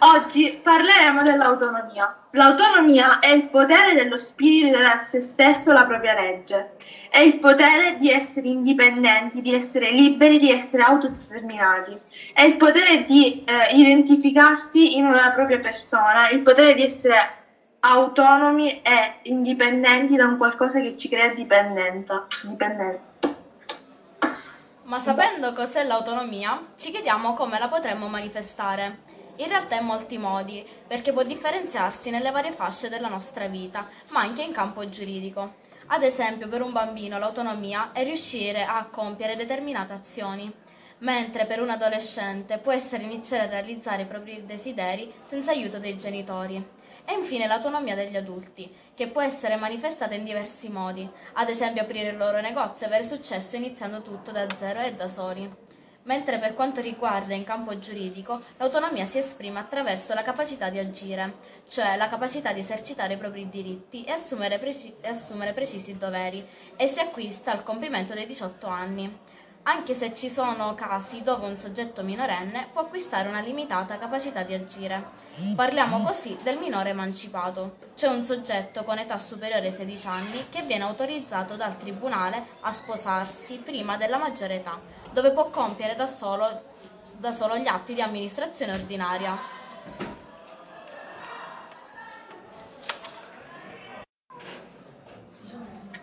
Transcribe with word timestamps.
Oggi 0.00 0.60
parleremo 0.62 1.24
dell'autonomia. 1.24 2.14
L'autonomia 2.30 3.18
è 3.18 3.32
il 3.32 3.48
potere 3.48 3.94
dello 3.94 4.16
spirito 4.16 4.66
di 4.66 4.70
dare 4.70 4.92
a 4.92 4.98
se 4.98 5.20
stesso 5.20 5.72
la 5.72 5.86
propria 5.86 6.14
legge, 6.14 6.70
è 7.10 7.18
il 7.18 7.38
potere 7.40 7.96
di 7.96 8.08
essere 8.08 8.46
indipendenti, 8.46 9.42
di 9.42 9.52
essere 9.52 9.90
liberi, 9.90 10.38
di 10.38 10.52
essere 10.52 10.84
autodeterminati, 10.84 11.98
è 12.32 12.42
il 12.42 12.56
potere 12.56 13.04
di 13.06 13.42
eh, 13.44 13.74
identificarsi 13.74 14.96
in 14.96 15.04
una 15.04 15.32
propria 15.32 15.58
persona, 15.58 16.28
il 16.28 16.42
potere 16.42 16.74
di 16.74 16.82
essere 16.82 17.16
autonomi 17.80 18.80
e 18.80 19.14
indipendenti 19.22 20.14
da 20.14 20.26
un 20.26 20.36
qualcosa 20.36 20.80
che 20.80 20.96
ci 20.96 21.08
crea 21.08 21.34
dipendenza. 21.34 22.24
Ma 24.84 25.00
sapendo 25.00 25.52
cos'è 25.52 25.82
l'autonomia, 25.84 26.66
ci 26.76 26.92
chiediamo 26.92 27.34
come 27.34 27.58
la 27.58 27.68
potremmo 27.68 28.06
manifestare. 28.06 29.17
In 29.40 29.46
realtà 29.46 29.76
in 29.76 29.86
molti 29.86 30.18
modi, 30.18 30.66
perché 30.88 31.12
può 31.12 31.22
differenziarsi 31.22 32.10
nelle 32.10 32.32
varie 32.32 32.50
fasce 32.50 32.88
della 32.88 33.06
nostra 33.06 33.46
vita, 33.46 33.88
ma 34.10 34.20
anche 34.20 34.42
in 34.42 34.52
campo 34.52 34.88
giuridico. 34.88 35.54
Ad 35.86 36.02
esempio, 36.02 36.48
per 36.48 36.60
un 36.60 36.72
bambino 36.72 37.18
l'autonomia 37.20 37.92
è 37.92 38.02
riuscire 38.02 38.64
a 38.64 38.88
compiere 38.90 39.36
determinate 39.36 39.92
azioni, 39.92 40.52
mentre 40.98 41.46
per 41.46 41.62
un 41.62 41.70
adolescente 41.70 42.58
può 42.58 42.72
essere 42.72 43.04
iniziare 43.04 43.44
a 43.44 43.50
realizzare 43.50 44.02
i 44.02 44.06
propri 44.06 44.44
desideri 44.44 45.12
senza 45.24 45.52
aiuto 45.52 45.78
dei 45.78 45.96
genitori. 45.96 46.56
E 47.04 47.12
infine 47.12 47.46
l'autonomia 47.46 47.94
degli 47.94 48.16
adulti, 48.16 48.68
che 48.92 49.06
può 49.06 49.20
essere 49.20 49.54
manifestata 49.54 50.16
in 50.16 50.24
diversi 50.24 50.68
modi, 50.68 51.08
ad 51.34 51.48
esempio 51.48 51.82
aprire 51.82 52.10
il 52.10 52.16
loro 52.16 52.40
negozio 52.40 52.86
e 52.86 52.88
avere 52.88 53.04
successo 53.04 53.54
iniziando 53.54 54.02
tutto 54.02 54.32
da 54.32 54.46
zero 54.58 54.80
e 54.80 54.94
da 54.94 55.08
soli. 55.08 55.66
Mentre 56.08 56.38
per 56.38 56.54
quanto 56.54 56.80
riguarda 56.80 57.34
in 57.34 57.44
campo 57.44 57.78
giuridico, 57.78 58.40
l'autonomia 58.56 59.04
si 59.04 59.18
esprime 59.18 59.58
attraverso 59.58 60.14
la 60.14 60.22
capacità 60.22 60.70
di 60.70 60.78
agire, 60.78 61.34
cioè 61.68 61.98
la 61.98 62.08
capacità 62.08 62.54
di 62.54 62.60
esercitare 62.60 63.12
i 63.12 63.18
propri 63.18 63.50
diritti 63.50 64.04
e 64.04 64.12
assumere, 64.12 64.58
preci- 64.58 64.94
e 65.02 65.08
assumere 65.08 65.52
precisi 65.52 65.98
doveri, 65.98 66.42
e 66.76 66.88
si 66.88 67.00
acquista 67.00 67.52
al 67.52 67.62
compimento 67.62 68.14
dei 68.14 68.26
18 68.26 68.66
anni 68.68 69.18
anche 69.68 69.94
se 69.94 70.14
ci 70.14 70.30
sono 70.30 70.74
casi 70.74 71.22
dove 71.22 71.44
un 71.44 71.58
soggetto 71.58 72.02
minorenne 72.02 72.68
può 72.72 72.82
acquistare 72.82 73.28
una 73.28 73.40
limitata 73.40 73.98
capacità 73.98 74.42
di 74.42 74.54
agire. 74.54 75.26
Parliamo 75.54 76.02
così 76.02 76.36
del 76.42 76.56
minore 76.56 76.90
emancipato, 76.90 77.76
cioè 77.94 78.08
un 78.08 78.24
soggetto 78.24 78.82
con 78.82 78.98
età 78.98 79.18
superiore 79.18 79.66
ai 79.66 79.72
16 79.72 80.06
anni 80.06 80.46
che 80.50 80.62
viene 80.62 80.84
autorizzato 80.84 81.56
dal 81.56 81.76
tribunale 81.76 82.44
a 82.60 82.72
sposarsi 82.72 83.58
prima 83.58 83.98
della 83.98 84.16
maggiore 84.16 84.54
età, 84.56 84.80
dove 85.20 85.32
può 85.32 85.50
compiere 85.50 85.96
da 85.96 86.06
solo, 86.06 86.62
da 87.16 87.32
solo 87.32 87.56
gli 87.56 87.66
atti 87.66 87.92
di 87.92 88.00
amministrazione 88.00 88.74
ordinaria. 88.74 89.36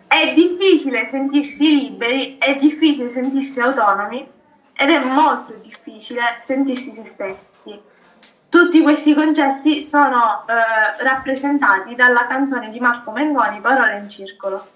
È 0.06 0.32
difficile 0.34 1.06
sentirsi 1.06 1.74
liberi, 1.74 2.36
è 2.36 2.56
difficile 2.56 3.08
sentirsi 3.08 3.58
autonomi 3.60 4.30
ed 4.74 4.90
è 4.90 4.98
molto 5.02 5.54
difficile 5.62 6.36
sentirsi 6.38 6.90
se 6.90 7.04
stessi. 7.04 7.80
Tutti 8.50 8.82
questi 8.82 9.14
concetti 9.14 9.82
sono 9.82 10.44
eh, 10.46 11.02
rappresentati 11.02 11.94
dalla 11.94 12.26
canzone 12.26 12.68
di 12.68 12.80
Marco 12.80 13.12
Mengoni 13.12 13.60
Parole 13.60 13.98
in 13.98 14.08
circolo. 14.10 14.75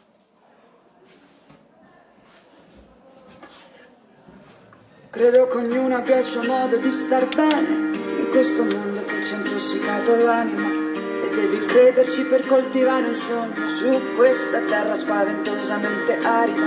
Credo 5.20 5.46
che 5.48 5.56
ognuno 5.58 5.96
abbia 5.96 6.18
il 6.20 6.24
suo 6.24 6.42
modo 6.44 6.78
di 6.78 6.90
star 6.90 7.28
bene 7.28 7.90
in 8.20 8.28
questo 8.30 8.64
mondo 8.64 9.04
che 9.04 9.22
ci 9.22 9.34
ha 9.34 9.36
intossicato 9.36 10.16
l'anima 10.16 10.80
devi 11.30 11.62
crederci 11.66 12.22
per 12.24 12.46
coltivare 12.46 13.06
un 13.06 13.14
sogno 13.14 13.68
su 13.68 14.14
questa 14.16 14.60
terra 14.60 14.94
spaventosamente 14.94 16.16
arida. 16.22 16.66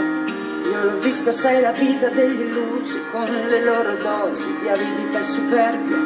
Io 0.69 0.83
l'ho 0.83 0.99
vista, 0.99 1.31
sai, 1.31 1.61
la 1.61 1.71
vita 1.71 2.09
degli 2.09 2.41
illusi 2.41 3.01
con 3.11 3.25
le 3.25 3.63
loro 3.63 3.95
dosi 3.95 4.55
di 4.61 4.69
avidità 4.69 5.17
e 5.17 5.23
superbia, 5.23 5.97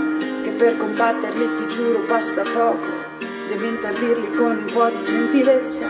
che 0.43 0.51
per 0.51 0.77
combatterli 0.77 1.53
ti 1.55 1.67
giuro 1.67 1.99
basta 2.07 2.43
poco. 2.43 2.87
Devi 3.49 3.67
interdirli 3.67 4.33
con 4.35 4.55
un 4.55 4.71
po' 4.71 4.87
di 4.87 5.03
gentilezza. 5.03 5.85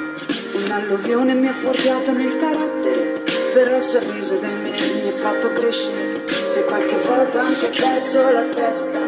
Un'alluvione 0.54 1.36
mi 1.36 1.48
ha 1.48 1.54
forgiato 1.54 2.14
nel 2.14 2.36
carattere, 2.38 3.24
però 3.54 3.76
il 3.76 3.82
sorriso 3.82 4.38
dei 4.38 4.56
miei 4.56 5.04
mi 5.04 5.10
ha 5.10 5.14
fatto 5.14 5.52
crescere. 5.52 6.17
Se 6.28 6.64
qualche 6.66 6.96
volta 7.08 7.40
ho 7.40 7.46
anche 7.46 7.72
perso 7.80 8.30
la 8.32 8.44
testa, 8.44 9.00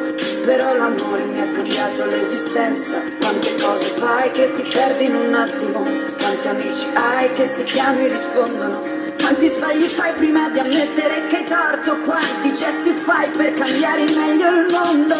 però 0.45 0.73
l'amore 0.73 1.25
mi 1.25 1.41
ha 1.41 1.49
cambiato 1.51 2.05
l'esistenza. 2.05 3.01
Quante 3.19 3.55
cose 3.61 3.85
fai 3.97 4.31
che 4.31 4.53
ti 4.53 4.63
perdi 4.63 5.05
in 5.05 5.15
un 5.15 5.33
attimo, 5.33 5.83
quanti 6.17 6.47
amici 6.47 6.87
hai 6.93 7.31
che 7.33 7.45
se 7.45 7.65
chiami 7.65 8.07
rispondono. 8.07 8.81
Quanti 9.19 9.47
sbagli 9.47 9.83
fai 9.83 10.13
prima 10.13 10.49
di 10.49 10.59
ammettere 10.59 11.27
che 11.27 11.35
hai 11.37 11.43
torto, 11.43 11.97
quanti 11.99 12.53
gesti 12.53 12.91
fai 12.91 13.29
per 13.29 13.53
cambiare 13.53 14.01
in 14.01 14.15
meglio 14.15 14.49
il 14.49 14.67
mondo. 14.71 15.15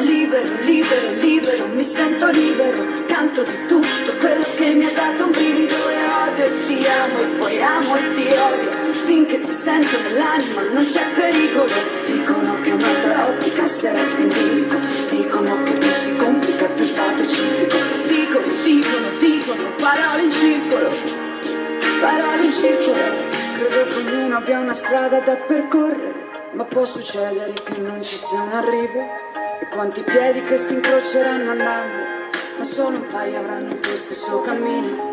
Libero, 0.00 0.48
libero, 0.64 1.12
libero, 1.20 1.66
mi 1.68 1.82
sento 1.82 2.28
libero, 2.30 2.86
canto 3.06 3.42
di 3.42 3.66
tutto 3.66 4.14
quello 4.18 4.44
che 4.56 4.74
mi 4.74 4.84
ha 4.84 4.92
dato 4.92 5.24
un 5.24 5.30
brivido 5.30 5.74
e 5.74 6.28
odio 6.28 6.44
e 6.44 6.66
ti 6.66 6.86
amo 6.86 7.20
e 7.20 7.26
poi 7.38 7.62
amo 7.62 7.96
e 7.96 8.10
ti 8.10 8.26
odio, 8.26 8.70
finché 9.04 9.40
ti 9.40 9.50
sento 9.50 10.00
nell'anima 10.02 10.62
non 10.72 10.84
c'è 10.84 11.06
pericolo, 11.14 11.72
dicono 12.04 12.60
che 12.60 12.70
un'altra 12.70 13.28
ottica 13.28 13.66
se 13.66 13.92
resti 13.92 14.22
in 14.22 14.28
bilico, 14.28 14.76
dicono 15.08 15.62
che 15.64 15.72
più 15.72 15.88
si 15.88 16.16
complica 16.16 16.66
più 16.66 16.84
il 16.84 16.90
fatto 16.90 17.26
ciclico, 17.26 17.76
dicono, 18.06 18.46
dicono, 18.62 19.08
dicono, 19.18 19.62
parole 19.76 20.22
in 20.22 20.32
circolo, 20.32 20.90
parole 22.00 22.44
in 22.44 22.52
circolo, 22.52 22.98
credo 23.56 23.86
che 23.88 23.94
ognuno 23.94 24.36
abbia 24.36 24.60
una 24.60 24.74
strada 24.74 25.20
da 25.20 25.36
percorrere, 25.36 26.28
ma 26.52 26.64
può 26.64 26.84
succedere 26.84 27.52
che 27.52 27.78
non 27.78 28.02
ci 28.02 28.16
sia 28.16 28.40
un 28.40 28.52
arrivo. 28.52 29.28
E 29.62 29.68
quanti 29.68 30.02
piedi 30.02 30.40
che 30.40 30.56
si 30.56 30.72
incroceranno 30.72 31.50
andando, 31.50 32.04
ma 32.56 32.64
solo 32.64 32.96
un 32.96 33.06
paio 33.08 33.38
avranno 33.38 33.74
tuo 33.78 33.94
stesso 33.94 34.40
cammino. 34.40 35.09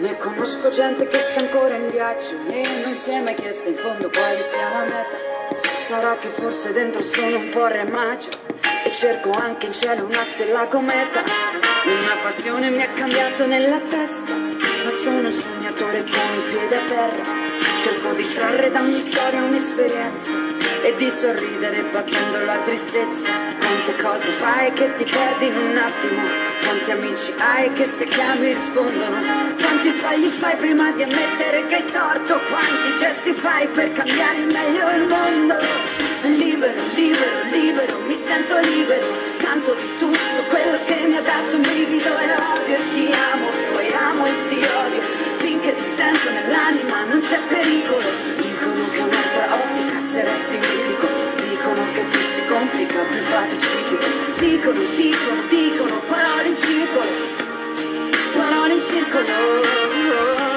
Ne 0.00 0.16
conosco 0.16 0.70
gente 0.70 1.06
che 1.08 1.18
sta 1.18 1.40
ancora 1.40 1.74
in 1.74 1.90
viaggio 1.90 2.34
e 2.48 2.64
non 2.82 2.94
si 2.94 3.10
è 3.10 3.20
mai 3.20 3.34
chiesta 3.34 3.68
in 3.68 3.74
fondo 3.74 4.08
quale 4.08 4.40
sia 4.40 4.70
la 4.70 4.84
meta. 4.84 5.16
Sarà 5.90 6.16
che 6.20 6.28
forse 6.28 6.70
dentro 6.70 7.02
sono 7.02 7.36
un 7.38 7.48
po' 7.48 7.66
remagio 7.66 8.30
e 8.84 8.92
cerco 8.92 9.32
anche 9.32 9.66
in 9.66 9.72
cielo 9.72 10.04
una 10.04 10.22
stella 10.22 10.68
cometa. 10.68 11.18
Una 11.18 12.16
passione 12.22 12.70
mi 12.70 12.80
ha 12.80 12.88
cambiato 12.90 13.44
nella 13.44 13.80
testa, 13.80 14.32
ma 14.32 14.88
sono 14.88 15.26
un 15.26 15.32
sognatore 15.32 16.04
con 16.04 16.38
i 16.38 16.48
piedi 16.48 16.74
a 16.74 16.80
terra. 16.86 17.22
Cerco 17.82 18.12
di 18.12 18.32
trarre 18.32 18.70
da 18.70 18.82
ogni 18.82 19.00
storia 19.00 19.42
un'esperienza 19.42 20.30
e 20.84 20.94
di 20.94 21.10
sorridere 21.10 21.82
battendo 21.90 22.44
la 22.44 22.56
tristezza. 22.58 23.28
Quante 23.58 24.00
cose 24.00 24.30
fai 24.30 24.72
che 24.72 24.94
ti 24.94 25.02
perdi 25.02 25.46
in 25.46 25.56
un 25.56 25.76
attimo, 25.76 26.22
quanti 26.62 26.90
amici 26.92 27.34
hai 27.38 27.72
che 27.72 27.86
se 27.86 28.06
chiami 28.06 28.52
rispondono, 28.52 29.22
quanti 29.60 29.90
sbagli 29.90 30.28
fai 30.28 30.54
prima 30.54 30.92
di 30.92 31.02
ammettere 31.02 31.66
che 31.66 31.74
hai 31.74 31.84
torto, 31.84 32.38
quanti 32.48 32.94
gesti 32.96 33.32
fai 33.32 33.66
per 33.66 33.92
cambiare 33.92 34.36
in 34.36 34.50
meglio 34.52 34.90
il 34.90 35.06
mondo. 35.08 35.79
Libero, 36.22 36.80
libero, 36.94 37.42
libero, 37.50 37.98
mi 38.06 38.14
sento 38.14 38.58
libero, 38.60 39.06
canto 39.38 39.74
di 39.74 39.88
tutto 39.98 40.42
quello 40.48 40.78
che 40.84 41.06
mi 41.06 41.16
ha 41.16 41.22
dato 41.22 41.56
un 41.56 41.62
brivido 41.62 42.08
e 42.08 42.26
odio. 42.54 42.76
E 42.76 42.80
ti 42.92 43.10
amo, 43.32 43.48
poi 43.72 43.92
amo 43.92 44.26
e 44.26 44.32
ti 44.48 44.58
odio, 44.84 45.00
finché 45.38 45.74
ti 45.74 45.84
sento 45.84 46.30
nell'anima 46.30 47.04
non 47.04 47.20
c'è 47.20 47.38
pericolo, 47.48 48.08
dicono 48.36 48.88
che 48.92 49.00
un'altra 49.00 49.54
ottica 49.54 50.00
se 50.00 50.22
resti 50.22 50.54
in 50.54 50.60
bilico, 50.60 51.06
dicono 51.48 51.82
che 51.94 52.02
più 52.02 52.20
si 52.20 52.42
complica 52.46 53.00
più 53.02 53.20
fate 53.20 53.58
ciclico, 53.58 54.06
dicono, 54.38 54.80
dicono, 54.96 55.42
dicono, 55.48 56.00
parole 56.06 56.48
in 56.48 56.56
circolo, 56.56 57.10
parole 58.36 58.74
in 58.74 58.82
circolo. 58.82 60.49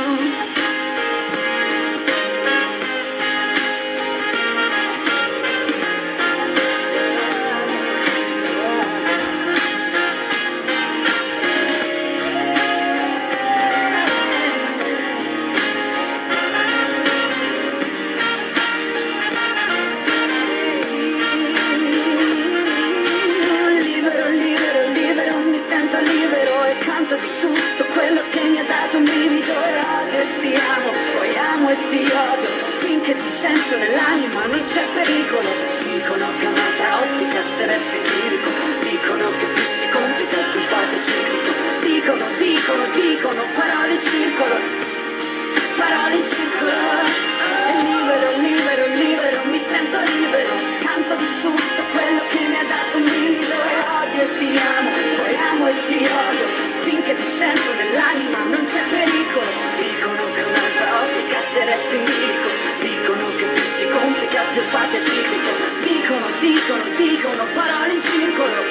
Dicono, 66.63 66.83
dicono 66.95 67.43
parole 67.53 67.93
in 67.93 68.01
circolo, 68.01 68.63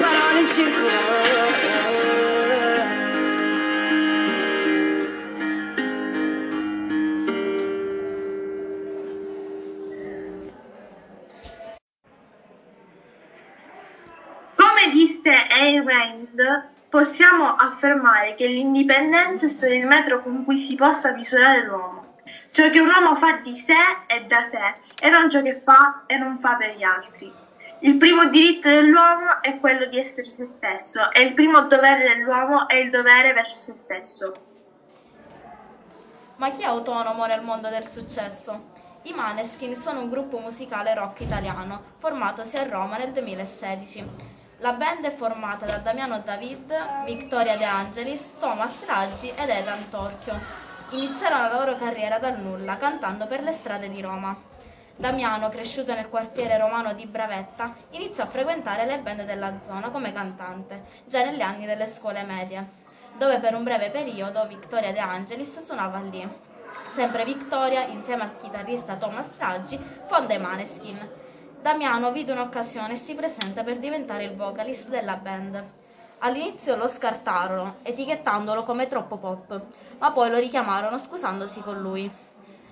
parole 0.00 0.40
in 0.40 0.46
circolo. 0.48 0.90
Come 14.56 14.90
disse 14.90 15.30
Ayn 15.30 15.84
possiamo 16.88 17.54
affermare 17.54 18.34
che 18.34 18.48
l'indipendenza 18.48 19.46
è 19.46 19.48
solo 19.48 19.72
il 19.72 19.86
metro 19.86 20.20
con 20.22 20.44
cui 20.44 20.58
si 20.58 20.74
possa 20.74 21.14
misurare 21.14 21.64
l'uomo. 21.64 22.01
Ciò 22.52 22.68
che 22.68 22.80
un 22.80 22.88
uomo 22.88 23.16
fa 23.16 23.38
di 23.38 23.56
sé 23.56 23.74
è 24.06 24.24
da 24.26 24.42
sé 24.42 24.74
e 25.00 25.08
non 25.08 25.30
ciò 25.30 25.40
che 25.40 25.54
fa 25.54 26.02
e 26.06 26.18
non 26.18 26.36
fa 26.36 26.56
per 26.56 26.76
gli 26.76 26.82
altri. 26.82 27.32
Il 27.78 27.96
primo 27.96 28.26
diritto 28.26 28.68
dell'uomo 28.68 29.40
è 29.40 29.58
quello 29.58 29.86
di 29.86 29.98
essere 29.98 30.24
se 30.24 30.44
stesso 30.44 31.10
e 31.12 31.22
il 31.22 31.32
primo 31.32 31.62
dovere 31.62 32.02
dell'uomo 32.04 32.68
è 32.68 32.74
il 32.74 32.90
dovere 32.90 33.32
verso 33.32 33.58
se 33.58 33.74
stesso. 33.74 34.34
Ma 36.36 36.50
chi 36.50 36.60
è 36.60 36.66
autonomo 36.66 37.24
nel 37.24 37.40
mondo 37.40 37.70
del 37.70 37.88
successo? 37.88 38.70
I 39.04 39.14
Maneskin 39.14 39.74
sono 39.74 40.00
un 40.00 40.10
gruppo 40.10 40.36
musicale 40.36 40.92
rock 40.92 41.20
italiano 41.20 41.94
formatosi 42.00 42.58
a 42.58 42.68
Roma 42.68 42.98
nel 42.98 43.12
2016. 43.12 44.04
La 44.58 44.72
band 44.72 45.06
è 45.06 45.16
formata 45.16 45.64
da 45.64 45.78
Damiano 45.78 46.18
David, 46.18 47.04
Victoria 47.06 47.56
De 47.56 47.64
Angelis, 47.64 48.38
Thomas 48.38 48.84
Raggi 48.84 49.30
ed 49.30 49.48
Edan 49.48 49.88
Torchio. 49.88 50.61
Iniziarono 50.94 51.48
la 51.48 51.58
loro 51.58 51.78
carriera 51.78 52.18
dal 52.18 52.38
nulla, 52.38 52.76
cantando 52.76 53.26
per 53.26 53.42
le 53.42 53.52
strade 53.52 53.88
di 53.88 54.02
Roma. 54.02 54.36
Damiano, 54.94 55.48
cresciuto 55.48 55.94
nel 55.94 56.10
quartiere 56.10 56.58
romano 56.58 56.92
di 56.92 57.06
Bravetta, 57.06 57.74
iniziò 57.92 58.24
a 58.24 58.26
frequentare 58.26 58.84
le 58.84 58.98
band 58.98 59.24
della 59.24 59.58
zona 59.62 59.88
come 59.88 60.12
cantante, 60.12 60.84
già 61.06 61.24
negli 61.24 61.40
anni 61.40 61.64
delle 61.64 61.86
scuole 61.86 62.22
medie, 62.24 62.68
dove 63.16 63.38
per 63.38 63.54
un 63.54 63.64
breve 63.64 63.88
periodo 63.88 64.46
Victoria 64.46 64.92
De 64.92 64.98
Angelis 64.98 65.64
suonava 65.64 65.98
lì. 65.98 66.28
Sempre 66.88 67.24
Victoria, 67.24 67.86
insieme 67.86 68.24
al 68.24 68.36
chitarrista 68.36 68.96
Thomas 68.96 69.38
Raggi, 69.38 69.78
fonda 70.04 70.34
i 70.34 70.38
Maneskin. 70.38 71.08
Damiano 71.62 72.12
vide 72.12 72.32
un'occasione 72.32 72.94
e 72.94 72.98
si 72.98 73.14
presenta 73.14 73.62
per 73.62 73.78
diventare 73.78 74.24
il 74.24 74.36
vocalist 74.36 74.90
della 74.90 75.16
band. 75.16 75.80
All'inizio 76.24 76.76
lo 76.76 76.86
scartarono, 76.86 77.78
etichettandolo 77.82 78.62
come 78.62 78.86
troppo 78.86 79.16
pop, 79.16 79.60
ma 79.98 80.12
poi 80.12 80.30
lo 80.30 80.38
richiamarono 80.38 80.96
scusandosi 80.96 81.60
con 81.62 81.80
lui. 81.80 82.08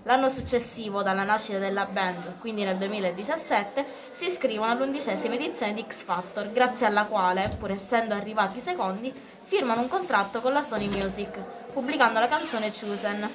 L'anno 0.05 0.29
successivo, 0.29 1.02
dalla 1.02 1.25
nascita 1.25 1.58
della 1.58 1.85
band, 1.85 2.38
quindi 2.38 2.62
nel 2.62 2.76
2017, 2.76 3.85
si 4.14 4.29
iscrivono 4.29 4.70
all'undicesima 4.70 5.35
edizione 5.35 5.75
di 5.75 5.85
X 5.85 6.05
Factor, 6.05 6.52
grazie 6.52 6.87
alla 6.87 7.06
quale, 7.06 7.52
pur 7.58 7.73
essendo 7.73 8.14
arrivati 8.14 8.61
secondi, 8.61 9.12
firmano 9.43 9.81
un 9.81 9.88
contratto 9.88 10.41
con 10.41 10.52
la 10.52 10.62
Sony 10.62 10.87
Music, 10.87 11.37
pubblicando 11.73 12.20
la 12.20 12.29
canzone 12.29 12.70
Chosen. 12.73 13.29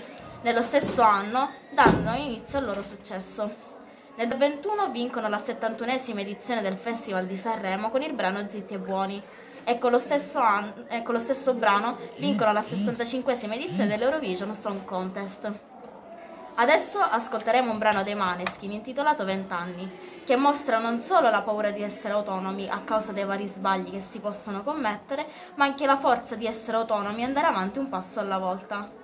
Nello 0.44 0.62
stesso 0.62 1.02
anno 1.02 1.50
danno 1.72 2.16
inizio 2.16 2.60
al 2.60 2.64
loro 2.64 2.84
successo. 2.84 3.64
Nel 4.16 4.30
2021 4.30 4.92
vincono 4.92 5.28
la 5.28 5.44
71esima 5.46 6.20
edizione 6.20 6.62
del 6.62 6.78
Festival 6.78 7.26
di 7.26 7.36
Sanremo 7.36 7.90
con 7.90 8.02
il 8.02 8.14
brano 8.14 8.48
Zitti 8.48 8.76
e 8.76 8.78
Buoni 8.78 9.22
e 9.66 9.78
con 9.80 9.92
lo 9.92 10.00
stesso, 10.00 10.40
anno, 10.40 10.86
e 10.88 11.02
con 11.02 11.16
lo 11.16 11.20
stesso 11.20 11.54
brano 11.54 11.98
vincono 12.18 12.54
la 12.54 12.62
65esima 12.62 13.54
edizione 13.54 13.90
dell'Eurovision 13.90 14.56
Song 14.56 14.86
Contest. 14.86 15.52
Adesso 16.58 17.00
ascolteremo 17.00 17.72
un 17.72 17.78
brano 17.78 18.04
dei 18.04 18.16
Maneskin 18.16 18.72
intitolato 18.72 19.26
Vent'anni, 19.26 20.14
che 20.24 20.36
mostra 20.38 20.80
non 20.80 21.02
solo 21.02 21.30
la 21.30 21.42
paura 21.42 21.72
di 21.72 21.82
essere 21.82 22.14
autonomi 22.14 22.70
a 22.70 22.82
causa 22.86 23.12
dei 23.12 23.26
vari 23.26 23.48
sbagli 23.48 23.92
che 23.92 24.02
si 24.02 24.20
possono 24.20 24.64
commettere, 24.64 25.26
ma 25.56 25.66
anche 25.66 25.86
la 25.86 25.98
forza 25.98 26.36
di 26.36 26.46
essere 26.46 26.78
autonomi 26.78 27.22
e 27.22 27.26
andare 27.26 27.48
avanti 27.48 27.80
un 27.80 27.90
passo 27.90 28.20
alla 28.20 28.38
volta. 28.38 29.04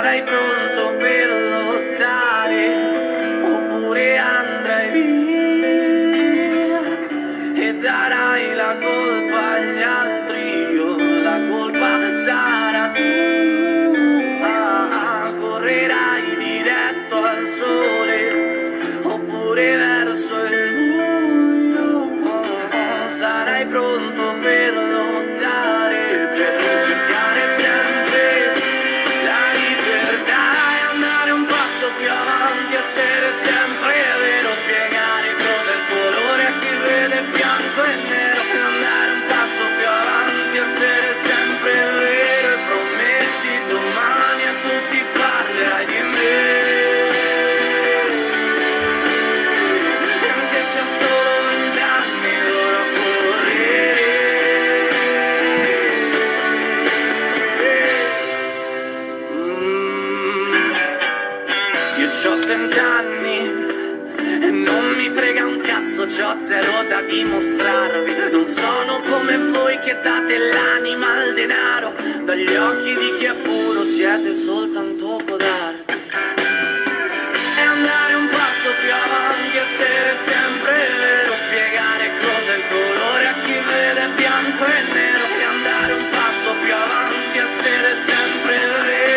Sarai 0.00 0.22
pronto 0.22 0.96
per 0.96 1.28
lottare 1.28 2.74
oppure 3.42 4.16
andrai 4.16 4.90
via. 4.92 6.80
E 7.54 7.74
darai 7.74 8.54
la 8.54 8.76
colpa 8.80 9.50
agli 9.56 9.82
altri, 9.82 10.72
io 10.72 10.96
la 11.20 11.38
colpa 11.50 12.16
sarà 12.16 12.59
occhi 72.70 72.94
di 72.94 73.16
chi 73.18 73.24
è 73.24 73.34
puro 73.42 73.84
siete 73.84 74.32
soltanto 74.32 75.20
codardi. 75.26 75.92
E 77.58 77.62
andare 77.62 78.14
un 78.14 78.28
passo 78.28 78.70
più 78.80 78.92
avanti, 78.92 79.56
essere 79.56 80.14
sempre 80.24 80.72
vero, 81.02 81.32
spiegare 81.34 82.10
cosa 82.20 82.52
è 82.52 82.56
il 82.56 82.64
colore 82.68 83.26
a 83.26 83.34
chi 83.42 83.56
vede 83.70 84.08
bianco 84.14 84.64
e 84.64 84.82
nero. 84.94 85.24
E 85.40 85.44
andare 85.56 85.92
un 85.94 86.06
passo 86.10 86.50
più 86.62 86.72
avanti, 86.72 87.38
essere 87.38 87.96
sempre 88.06 88.56
vero 88.86 89.09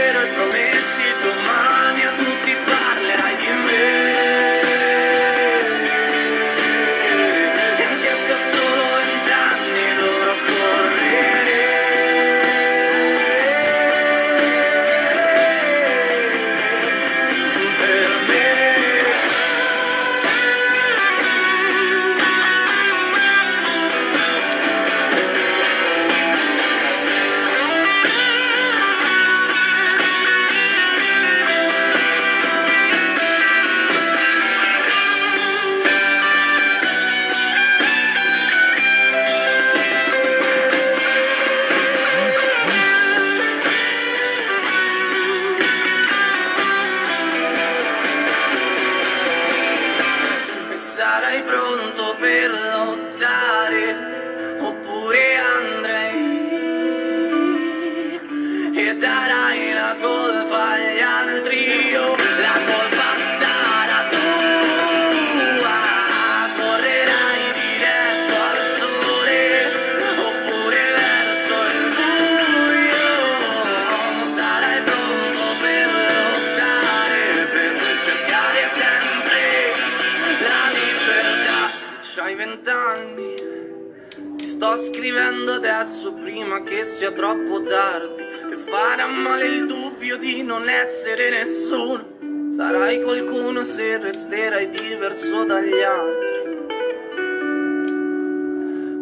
adesso 85.94 86.14
prima 86.14 86.62
che 86.64 86.86
sia 86.86 87.12
troppo 87.12 87.64
tardi 87.64 88.22
e 88.52 88.56
farà 88.58 89.08
male 89.08 89.46
il 89.46 89.66
dubbio 89.66 90.18
di 90.18 90.44
non 90.44 90.68
essere 90.68 91.30
nessuno. 91.30 92.52
Sarai 92.56 93.02
qualcuno 93.02 93.64
se 93.64 93.98
resterai 93.98 94.70
diverso 94.70 95.46
dagli 95.46 95.82
altri. 95.82 96.66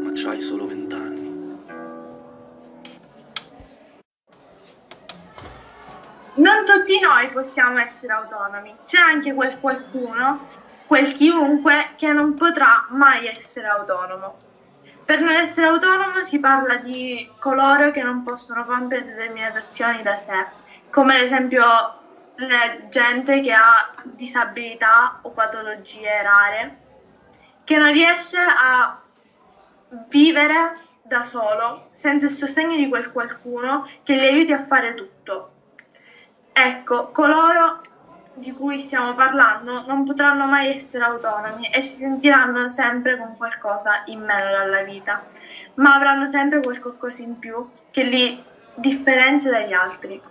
Ma 0.03 0.11
c'hai 0.13 0.39
solo 0.39 0.67
vent'anni. 0.67 1.59
Non 6.35 6.65
tutti 6.65 6.99
noi 6.99 7.27
possiamo 7.29 7.79
essere 7.79 8.13
autonomi, 8.13 8.75
c'è 8.85 8.99
anche 8.99 9.33
quel 9.33 9.59
qualcuno, 9.59 10.47
quel 10.87 11.11
chiunque 11.11 11.91
che 11.95 12.11
non 12.11 12.35
potrà 12.35 12.87
mai 12.89 13.27
essere 13.27 13.67
autonomo. 13.67 14.49
Per 15.11 15.19
non 15.19 15.35
essere 15.35 15.67
autonomo 15.67 16.23
si 16.23 16.39
parla 16.39 16.77
di 16.77 17.29
coloro 17.37 17.91
che 17.91 18.01
non 18.01 18.23
possono 18.23 18.63
compiere 18.63 19.03
determinate 19.03 19.57
azioni 19.57 20.01
da 20.03 20.15
sé, 20.15 20.45
come 20.89 21.15
ad 21.15 21.23
esempio 21.23 21.65
la 22.35 22.87
gente 22.87 23.41
che 23.41 23.51
ha 23.51 23.91
disabilità 24.03 25.19
o 25.23 25.31
patologie 25.31 26.21
rare, 26.21 26.77
che 27.65 27.75
non 27.75 27.91
riesce 27.91 28.37
a 28.39 29.01
vivere 30.07 30.75
da 31.01 31.23
solo 31.23 31.89
senza 31.91 32.27
il 32.27 32.31
sostegno 32.31 32.77
di 32.77 32.87
quel 32.87 33.11
qualcuno 33.11 33.89
che 34.03 34.15
gli 34.15 34.23
aiuti 34.23 34.53
a 34.53 34.59
fare 34.59 34.93
tutto. 34.93 35.49
Ecco, 36.53 37.09
coloro 37.11 37.81
di 38.33 38.51
cui 38.53 38.79
stiamo 38.79 39.13
parlando 39.13 39.85
non 39.85 40.05
potranno 40.05 40.45
mai 40.45 40.73
essere 40.75 41.03
autonomi 41.03 41.67
e 41.67 41.81
si 41.81 41.97
sentiranno 41.97 42.69
sempre 42.69 43.17
con 43.17 43.35
qualcosa 43.37 44.03
in 44.05 44.21
meno 44.21 44.49
dalla 44.49 44.83
vita, 44.83 45.23
ma 45.75 45.95
avranno 45.95 46.25
sempre 46.25 46.61
qualcosa 46.61 47.21
in 47.21 47.37
più 47.39 47.69
che 47.91 48.03
li 48.03 48.43
differenzia 48.75 49.51
dagli 49.51 49.73
altri. 49.73 50.21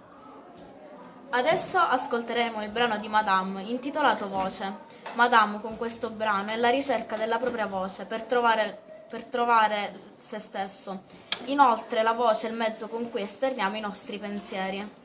Adesso 1.33 1.79
ascolteremo 1.79 2.63
il 2.63 2.71
brano 2.71 2.97
di 2.99 3.09
Madame 3.09 3.63
intitolato 3.63 4.29
Voce. 4.29 4.89
Madame 5.15 5.61
con 5.61 5.77
questo 5.77 6.11
brano 6.11 6.51
è 6.51 6.55
alla 6.55 6.71
ricerca 6.71 7.17
della 7.17 7.39
propria 7.39 7.67
voce 7.67 8.05
per 8.05 8.23
trovare, 8.23 9.05
per 9.09 9.25
trovare 9.25 9.93
se 10.17 10.39
stesso. 10.41 11.03
Inoltre 11.47 12.03
la 12.03 12.13
voce 12.13 12.49
è 12.49 12.51
il 12.51 12.57
mezzo 12.57 12.89
con 12.89 13.11
cui 13.11 13.23
esterniamo 13.23 13.77
i 13.77 13.81
nostri 13.81 14.19
pensieri. 14.19 15.00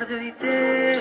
Ricordo 0.00 0.16
di 0.16 0.34
te. 0.34 0.98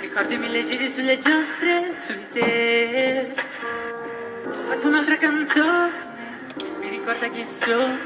Ricordo 0.00 0.32
i 0.32 0.38
mille 0.38 0.64
giri 0.64 0.90
sulle 0.90 1.16
giostre, 1.16 1.94
su 1.96 2.12
di 2.12 2.28
te. 2.32 3.34
Ho 4.46 4.52
fatto 4.52 4.88
un'altra 4.88 5.16
canzone, 5.16 5.92
mi 6.80 6.88
ricorda 6.88 7.28
chi 7.28 7.46
sono. 7.46 7.96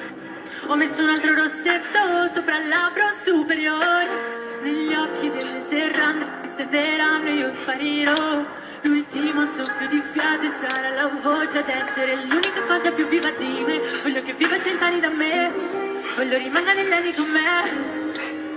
Ho 0.66 0.74
messo 0.76 1.02
un 1.02 1.08
altro 1.08 1.34
rossetto 1.34 2.28
sopra 2.34 2.58
il 2.58 2.68
labbro 2.68 3.04
superiore. 3.22 4.08
Negli 4.62 4.92
occhi 4.92 5.30
delle 5.30 5.62
serrande 5.66 6.26
mi 6.42 6.48
stenderanno 6.48 7.28
e 7.28 7.32
io 7.32 7.50
sparirò. 7.50 8.44
L'ultimo 8.82 9.46
soffio 9.56 9.88
di 9.88 10.02
fiato 10.12 10.44
e 10.44 10.50
sarà 10.50 10.90
la 10.90 11.08
voce 11.22 11.58
ad 11.58 11.68
essere 11.68 12.14
l'unica 12.26 12.60
cosa 12.66 12.92
più 12.92 13.06
viva 13.06 13.30
di 13.30 13.64
me. 13.66 13.80
Voglio 14.02 14.22
che 14.22 14.34
viva 14.34 14.60
cent'anni 14.60 15.00
da 15.00 15.08
me. 15.08 15.97
Voglio 16.18 16.36
rimanga 16.36 16.72
negli 16.72 16.90
anni 16.90 17.14
con 17.14 17.28
me. 17.30 17.40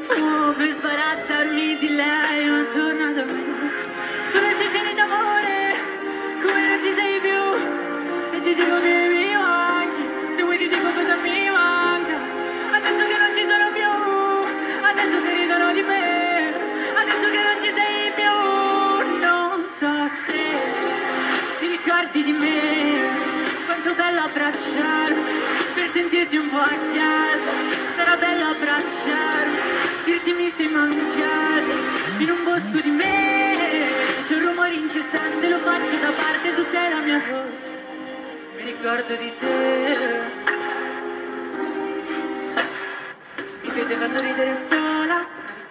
Fumo 0.07 0.51
per 0.53 0.67
sbarazzarmi 0.79 1.77
di 1.77 1.95
lei 1.95 2.49
Ma 2.49 2.63
torna 2.73 3.11
da 3.11 3.23
me 3.23 3.43
Dove 4.33 4.55
sei 4.57 4.67
pieni 4.69 4.95
d'amore 4.95 5.75
Come 6.41 6.59
non 6.67 6.79
ci 6.81 6.91
sei 6.95 7.19
più. 7.19 7.41
E 8.33 8.41
ti 8.41 8.55
dico 8.55 8.79
che 8.81 9.07
mi 9.13 9.35
manchi 9.35 10.03
Se 10.35 10.41
vuoi 10.41 10.57
ti 10.57 10.67
dico 10.69 10.89
cosa 10.91 11.15
mi 11.17 11.49
manca. 11.51 12.17
Adesso 12.71 13.05
che 13.05 13.17
non 13.23 13.31
ci 13.37 13.45
sono 13.47 13.67
più 13.77 13.91
Adesso 14.81 15.21
che 15.21 15.31
ridono 15.35 15.71
di 15.71 15.81
me. 15.83 16.53
Adesso 16.97 17.29
che 17.29 17.41
non 17.45 17.57
ci 17.61 17.71
sei 17.77 18.11
più 18.17 18.33
Non 19.21 19.67
so 19.77 20.09
se 20.25 20.41
Ti 21.59 21.67
ricordi 21.67 22.23
di 22.23 22.31
me. 22.31 23.09
Quanto 23.67 23.93
bello 23.93 24.21
abbracciarmi 24.21 25.40
parte, 36.41 36.55
tu 36.55 36.65
sei 36.71 36.89
la 36.89 36.99
mia 36.99 37.19
voce. 37.19 37.71
Mi 38.55 38.63
ricordo 38.63 39.15
di 39.15 39.31
te. 39.37 39.97
Mi 43.61 43.69
vedevano 43.69 44.19
ridere 44.19 44.57
sola 44.69 45.25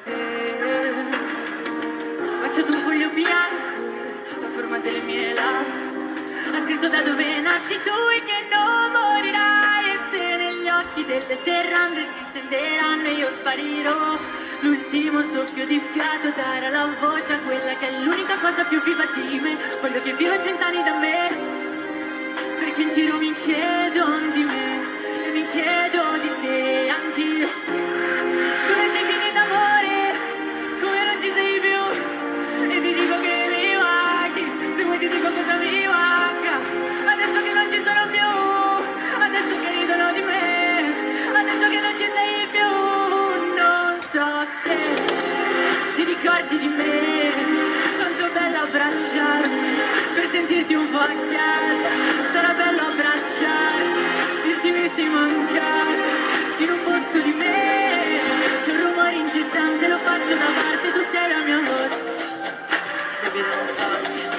di 0.04 0.12
te. 0.12 0.94
Baciato 2.40 2.72
un 2.72 2.78
foglio 2.78 3.08
bianco, 3.10 4.40
la 4.40 4.48
forma 4.48 4.78
delle 4.78 5.00
mie 5.00 5.34
labbra. 5.34 5.88
Ha 6.52 6.62
scritto 6.64 6.88
da 6.88 7.02
dove 7.02 7.40
nasci 7.40 7.78
tu 7.82 7.96
e 8.14 8.22
che 8.24 8.48
non 8.50 8.92
morirai 8.92 9.88
occhi 10.68 11.04
delle 11.04 11.36
serrande 11.42 12.00
si 12.02 12.24
stenderanno 12.30 13.08
e 13.08 13.12
io 13.12 13.28
sparirò. 13.40 14.39
L'ultimo 14.62 15.22
soffio 15.32 15.64
di 15.66 15.80
fiato 15.92 16.28
darà 16.36 16.68
la 16.68 16.86
voce 17.00 17.32
a 17.32 17.38
quella 17.38 17.72
che 17.78 17.88
è 17.88 18.02
l'unica 18.04 18.36
cosa 18.36 18.62
più 18.64 18.78
viva 18.82 19.04
di 19.14 19.40
me. 19.40 19.56
Voglio 19.80 20.02
che 20.02 20.12
viva 20.12 20.38
cent'anni 20.38 20.82
da 20.82 20.98
me, 20.98 21.28
perché 22.58 22.82
in 22.82 22.88
giro 22.90 23.16
mi 23.16 23.34
chiedo 23.42 24.04
di 24.34 24.44
me 24.44 24.82
e 25.24 25.30
mi 25.32 25.46
chiedo 25.46 26.02
di 26.20 26.28
te 26.28 26.39
per 50.60 50.66
sentirti 50.66 50.74
un 50.74 50.90
po' 50.90 50.98
sarà 52.32 52.52
bello 52.52 52.82
abbracciarti, 52.82 54.02
dirti 54.44 54.70
mi 54.70 54.90
sei 54.94 55.08
mancato, 55.08 56.08
in 56.58 56.70
un 56.70 56.84
bosco 56.84 57.18
di 57.18 57.32
me, 57.32 58.20
c'è 58.64 58.70
un 58.72 58.80
rumore 58.82 59.12
incessante, 59.14 59.88
lo 59.88 59.98
faccio 59.98 60.34
da 60.34 60.50
parte, 60.60 60.92
tu 60.92 61.04
sei 61.12 61.28
la 61.30 61.38
mia 61.38 61.60
voce, 61.60 61.98
faccio. 63.74 64.38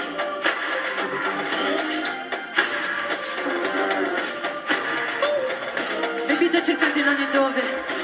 Vedo 6.38 6.64
cercati 6.64 7.00
in 7.00 7.08
ogni 7.08 7.28
dove, 7.32 7.62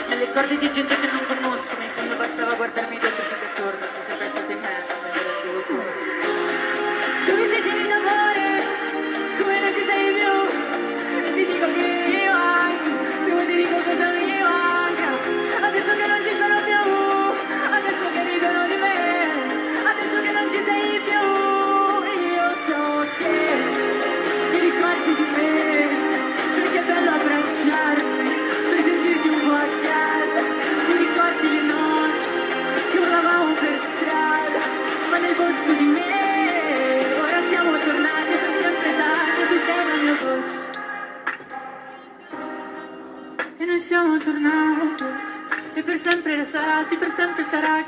nelle 0.10 0.32
corde 0.32 0.58
di 0.58 0.72
gente 0.72 1.00
che 1.00 1.08
non 1.12 1.26
conosco, 1.26 1.76
ma 1.78 1.84
in 1.84 1.90
fondo 1.90 2.16
bastava 2.16 2.54
guardarmi 2.54 2.98
dentro 2.98 3.24
tutto 3.24 3.46
attorno, 3.46 3.86
se 4.06 4.30
stato 4.30 4.52
in 4.52 4.60
me, 4.60 4.86
non 4.88 5.00
me 5.02 5.10
ne 5.10 5.24
rendevo 5.24 5.62
conto. 5.68 6.07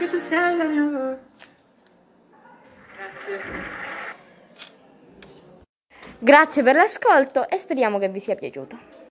Tu 0.09 0.17
sei 0.17 0.57
la 0.57 0.63
mia 0.65 0.83
voce. 0.83 1.19
Grazie. 2.95 3.39
Grazie 6.19 6.63
per 6.63 6.75
l'ascolto 6.75 7.47
e 7.47 7.57
speriamo 7.57 7.99
che 7.99 8.09
vi 8.09 8.19
sia 8.19 8.35
piaciuto. 8.35 8.88